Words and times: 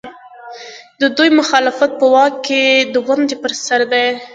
د 1.01 1.01
دوی 1.17 1.29
مخالفت 1.39 1.91
په 1.99 2.05
واک 2.13 2.33
کې 2.45 2.63
د 2.93 2.95
ونډې 3.07 3.35
پر 3.41 3.51
سر 3.65 3.81
دی. 3.91 4.07